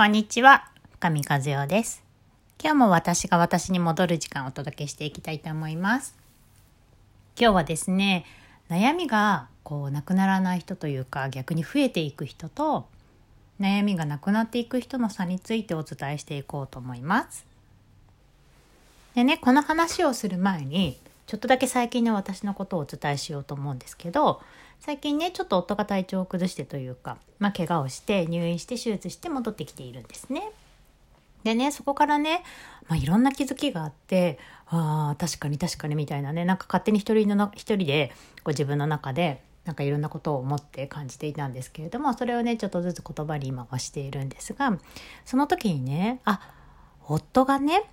[0.00, 2.02] こんにちは、深見和代です。
[2.58, 6.16] 今日も私が私に戻る時間をお届けしていきたいと思います。
[7.38, 8.24] 今日はですね、
[8.70, 12.86] 悩みがこうなくならない人というか逆に増えていく人と
[13.60, 17.44] 悩みがなくなっていく人の差についてお伝えしていこうと思います。
[19.14, 24.40] でね、この話をする前にちょっとだけ最近の私のことをお伝えしようと思うんですけど
[24.80, 30.50] 最近ねちょっと夫が体調を崩してというか、まあ、怪我をして入院して手術して戻ってきているんですね。
[31.44, 32.42] でねそこからね、
[32.88, 38.12] まあ、いろんな気づきがあってあ確かに確かにみたいなねなんか勝手に一人の一人で
[38.42, 44.78] こ自分の中でなんかいろんなことを思って感じていたんですけれどもそれをねちょっとずつ言葉に今はしているんですが
[45.24, 46.40] その時にねあ
[47.06, 47.84] 夫がね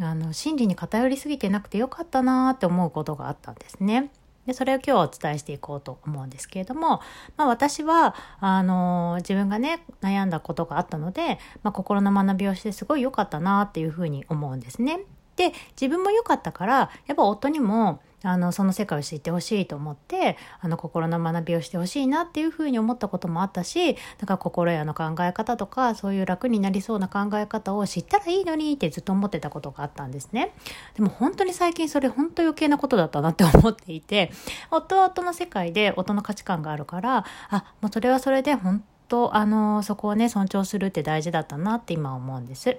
[0.00, 4.10] あの真理に偏りすぎてなくてよかったなって思うことがあったんですね。
[4.46, 7.00] でそれを今日お伝えしていこうと思うんですけれども、
[7.36, 15.00] まあ、私はあの自分がね悩んだことがあったので、まあ、心の学びをしてすごい良かったなっていうふうに思うんですね。
[15.36, 30.52] で自分も良かったからやっぱ夫にもあのその世界を知ってほしいと思ってあの心の学びをしてほしいなっていうふうに思ったこともあったしだから心やの考え方とかそういう楽になりそうな考え方を知ったらいいのにってずっと思ってたことがあったんですね
[30.96, 34.32] でも本当に最近それ本当余計なことだったなって思っていて
[34.70, 42.78] 夫は夫の世界で夫の価値観があるからあもうそれはそれで本当あのそこをね尊重するって大事だったなって今思うんです。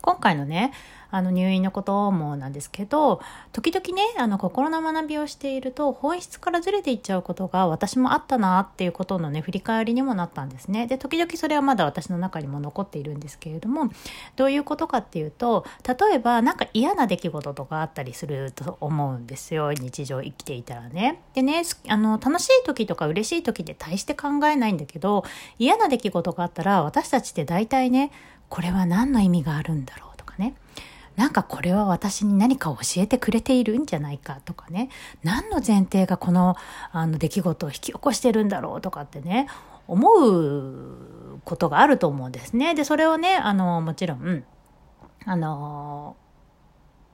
[0.00, 0.72] 今回のね
[1.14, 3.20] あの入院のこともなんですけど
[3.52, 10.88] 時々ねあの心の学びをしていると本質からずれていっちゃうことが私もあったなっていうことのね振り返りにもなったんですね。
[10.88, 13.90] で時々それはまだ私の中にも残っているんですけれども
[14.34, 19.72] どういうことかっていうと例えば何か嫌な出来事とかあったりすると思うんですよ。
[19.72, 21.20] 日常生きていたらね。
[21.34, 25.24] でねあの楽しい時とか嬉しい時って大して考えないんだけど
[25.60, 28.10] 嫌な出来事があったら私たちって大体ね
[28.48, 30.54] これは何の意味があるんだろうとかね
[31.16, 34.90] なんかこれは私に何か教えてくれているんじゃないかとかね
[35.22, 36.56] 何の前提がこの
[36.92, 39.48] あの出来事を引き起こしてるんだろうとかってね
[39.86, 42.74] 思うことがあると思うんですね。
[42.74, 44.44] でそれをねあのもちろん
[45.24, 46.16] あの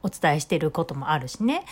[0.03, 1.65] お伝えしてることもあるしね。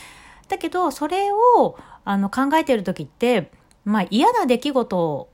[0.48, 3.50] だけどそれをあの考えてる時って
[3.84, 5.28] まあ嫌な出来事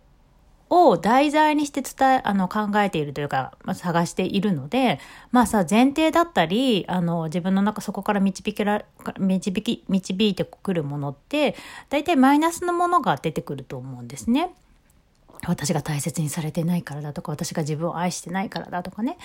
[0.71, 4.99] を題材にして伝え、あの、考えているというか、まあ、探しているので、
[5.31, 8.85] まあさ、前提だったり、あの、自分の中そこから導けら、
[9.19, 11.55] 導き、導いてくるものって、
[11.91, 14.55] 大体マイナスのものが出てくると思うんですね。
[15.47, 19.19] 私が大切にされてないからだとか、私が自分を愛してないからだとかね。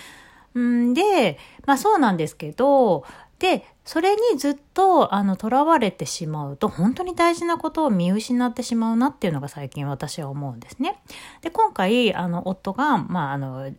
[0.58, 3.06] んで、まあそうなんですけど、
[3.40, 11.02] で、それにずっと、あの、囚われてしまうと、本当に大事なことを見失ってしまうなっていうのが最近私は思うんですね。
[11.42, 13.72] で、今回、あの、夫が、まあ、あの、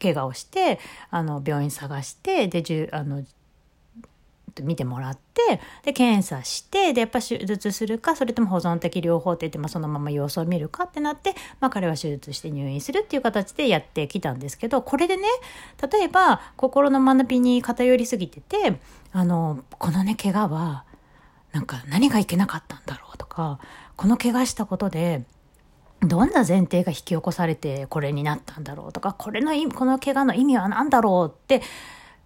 [0.00, 3.22] 怪我をして、あの、病院探して、で、じゅあの、
[4.62, 15.24] 見てもらってで検査してでやっぱ手術するかそれとも保存的療法って言って、まあ、そのまま様子を見るかってなって、まあ、彼は手術して入院するっていう形でやってきたんですけどこれでね
[15.90, 18.78] 例えば心の学びに偏りすぎてて
[19.12, 20.84] あのこのね怪我は
[21.52, 23.58] なんか何がいけなかったんだろうとか
[23.96, 25.24] この怪我したことで
[26.00, 31.62] どんな前提が引き起こされてこれになったんだろうとかこれのこの怪我の意味は何だろうって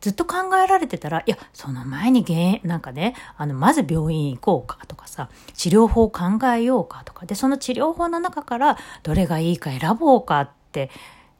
[0.00, 10.90] ずっと考えられてたら、いや、その前に原因なんかね、あの、まず病院行こうかとかさ、治療法考えようかとか、で、その治療法の中からどれがいいか選ぼうかって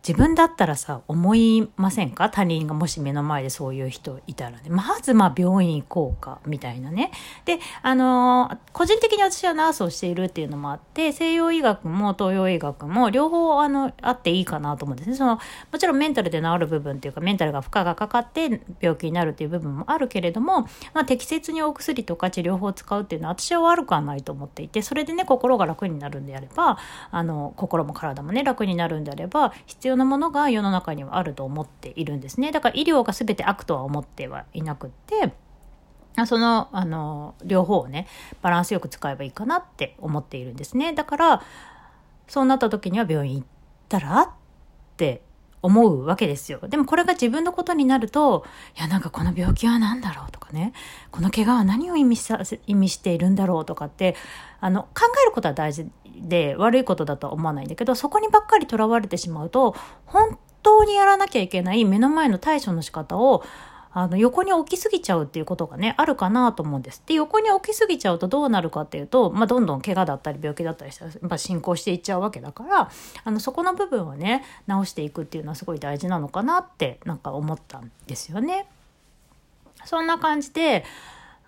[0.06, 2.31] 自分だったらさ思いませんか？
[2.31, 4.62] 他人がもし目の前でそういう人いたらね。
[4.69, 7.11] まずまあ病院行こうかみたいなね。
[7.44, 15.17] であのー、個人的に私はナースをしているっていうのもあって西洋医学も東洋医学も両方あのあっていいかなと思うんですね。
[15.17, 15.41] その
[15.72, 26.78] もちろんメンタルで治る部分っていうかメンタルが負荷がかかって病気になるっていう部分もあるけれども、まあ、適切にお薬とか治療法を使うっていうのは私は悪くはないと思っていてそれでね心が楽になるんであれば
[27.11, 32.52] あの心も体もね楽になるんであれば必要なものが世の中にはあると思っているんですね。
[32.52, 35.32] だから医療が全て悪とは思ってはいなくって、
[36.26, 38.06] その、あの、両方をね、
[38.43, 40.93] バランスよく使えばいいかなって思っているんですね。
[40.93, 41.43] だから、
[42.28, 43.46] そうなった時には病院行っ
[43.88, 44.31] たらっ
[44.96, 45.22] て
[45.62, 46.60] 思うわけですよ。
[46.69, 48.44] でもこれが自分のことになると、
[48.76, 50.72] いやなんかこの病気は何だろうとかね、
[51.10, 54.16] この怪我は何を意味さ意味しているんだろうとかって、
[54.60, 54.88] あの、考
[55.22, 55.90] えることは大事
[56.22, 59.74] で悪いことだとは思わないんだけど、そこにばっかりとらわれてしまうと、
[60.04, 63.44] 本当にやらなきゃいけない目の前の対処の仕方を、
[63.98, 67.02] あの横に置きすぎちゃうっていうことがねあるかなと思うんです。
[67.06, 72.90] で横に置きすぎちゃうとどうなるかっていうと、まあ、どんどん怪我だったり病気だったりしたらやっぱ進行していっちゃうわけだから
[73.24, 78.66] あのそこの部分をね直していくっていうのはすごい大事なのかなってなんか思ったんですよね。
[79.86, 80.84] そんな感じで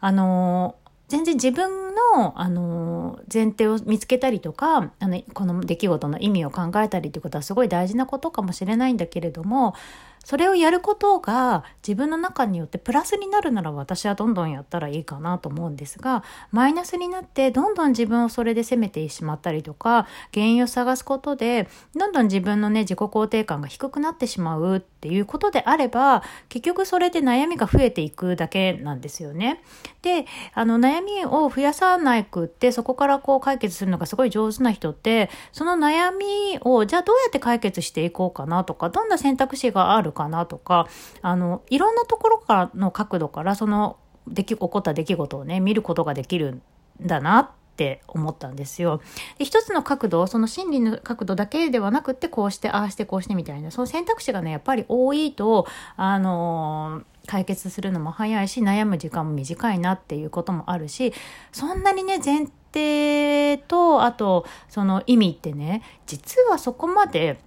[0.00, 0.74] あの
[1.08, 9.74] 全然自分の、あの、前提を見つけたりとか、あの、この出来事の意味を考えたりっていうことはすごい大事なことかもしれないんだけれども、
[10.24, 16.22] それをやることが自分の中によってプラスになるなら私はどんどんやったらいいかなと思うんですが
[16.52, 29.62] マイナスになってどんどん自分をそれで責めてしまったりとか原因を探すことでどんどん自分のね自己肯定感が低くなってしまうっていうことであれば結局それで悩みが増えていくだけなんですよね。
[30.02, 40.88] であの悩みを増やさないくってそこからこう解決するのがすごい上手な人ってその悩みをじゃあどうやって解決していこうかなとかどんな選択肢があるかなとか
[41.22, 46.62] あのいろんなところからの角度からその出来起こった出来事をね見ることができるん
[47.00, 49.00] だなって思ったんですよ。
[49.38, 55.66] で一つの角度その心理の角度だけではなくってこうしてああしてこうしてみたいなその選択肢がねやっぱり多いと
[55.96, 61.12] あの解決するのも早いし悩む時間も短いなっていうこともあるし
[61.52, 67.38] そんなにね前提とあとその意味ってね実はそこまで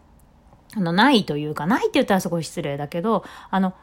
[0.75, 3.73] あの、ないというか、ないって言ったらすごい失礼だけど、あの、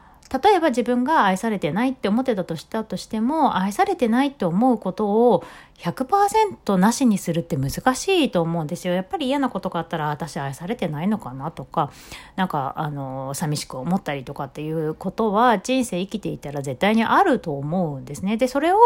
[0.43, 5.43] 例えば自分が愛されてないって思ってたとしたとしても、愛されてないって思うことを
[5.79, 8.93] 100%なしにするって難しいと思うんですよ。
[8.93, 11.91] やっぱり嫌なことがあったら私愛されてないのかなとか、
[12.35, 18.35] なんかあの、寂しく思ったりとかっていうことは人生生きていたら絶対にあると思うんですね。
[18.35, 18.77] で、それを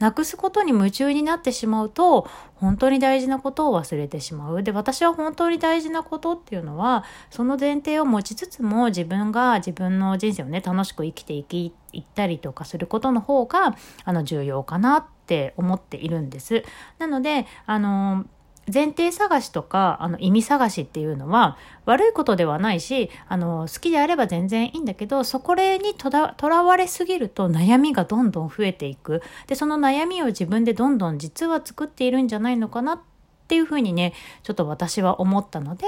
[0.00, 4.62] なくすことに夢中になってしまうと、本当に大事なことを忘れてしまう。
[4.62, 16.64] で、私は本当に大事なことっていうのは、その前提を持ちつつも自分が自分の人生をね、楽しく生きていき、いったりとかすることの方が、あの、重要かなって思っているんです。
[16.98, 18.24] なので、あの、
[18.72, 33.00] 前提探しとかあの意味探しっていうのは悪いことではないしあの好きであれば全然いいんだけどそこにとらわれすぎると悩みがどんどん増えていくでその悩みを自分でどんどん実は作っているんじゃないのかなっ
[33.48, 35.86] ていうふうにねちょっと私は思ったので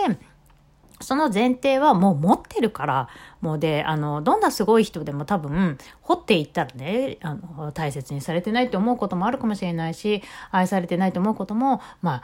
[1.03, 3.09] その前提はもう持ってるから、
[3.41, 12.23] もうで、あの、どんなすごい人でも多分、掘っていったらね、あの、大切にされてないって思うこともあるかもしれないし、愛されてないと思うことも、まあ、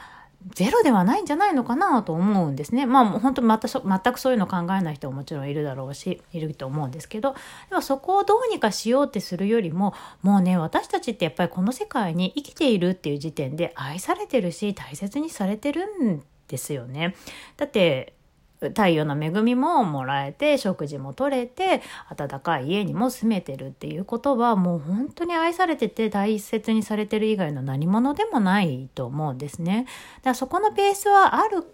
[0.54, 2.86] ゼロではないんじゃないのかなと思うんですね。
[2.86, 3.82] まあ本当また全
[4.12, 7.34] くそういうの考えない人ももちろんいるだろうし、いると思うんですけど、
[7.69, 17.16] でもそこをどうにかしようってするよりも、もうね、私たちってやっぱりこの世界に生きているっていう時点で愛されてるし、大切にされてるんですよね。
[17.56, 18.14] だって、
[18.60, 21.82] 太陽の恵みももらえて食事も取れて
[22.14, 29.87] 暖かい家にも住めてるっていうことはもう本当に愛されてて大切にされてる以外の何者でもないと思うんですね。
[30.19, 31.64] だからそこのベースはある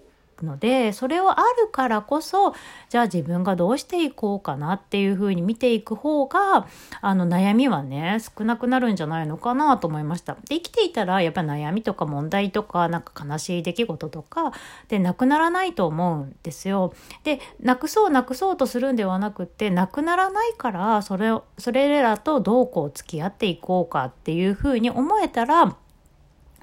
[0.45, 2.55] のでそれをあるからこそ
[2.89, 6.67] じゃあ自分がどうしていこうかなっていうふうに見ていく方が
[7.01, 10.35] あの悩みはね少なくなるんじゃないのかなと思いました。
[10.35, 14.53] で生きていたらやっぱり悩みとか問題とかなんか悲しい出来事とか
[14.89, 16.93] でなくならないと思うんですよ。
[17.25, 25.77] でなくそうなくそうとするんではなくってなくならないからそれそれらとどうこう付き合っていこうかっていうふうに思えたら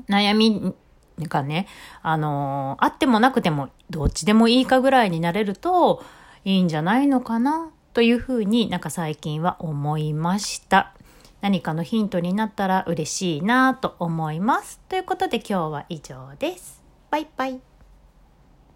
[0.09, 0.73] 悩み
[1.19, 1.67] がね、
[2.01, 6.03] あのー、あってもなくてもどっちでもいいかぐらいになれると
[6.45, 7.69] いいんじゃないのかな？
[7.93, 10.93] というふうになんか最近は思いました。
[11.41, 14.79] 何かのヒントになったら嬉しいなと思います。
[14.87, 16.81] ということで今日は以上です。
[17.09, 17.70] バイバイ。